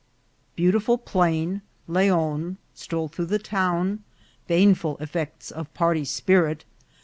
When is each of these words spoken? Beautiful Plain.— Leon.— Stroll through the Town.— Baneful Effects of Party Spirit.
Beautiful 0.55 0.97
Plain.— 0.97 1.61
Leon.— 1.85 2.57
Stroll 2.73 3.07
through 3.07 3.27
the 3.27 3.37
Town.— 3.37 4.03
Baneful 4.47 4.97
Effects 4.97 5.51
of 5.51 5.71
Party 5.75 6.05
Spirit. 6.05 6.65